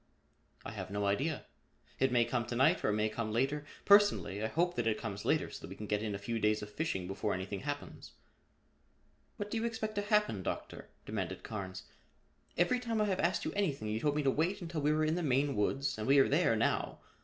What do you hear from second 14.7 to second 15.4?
we were in the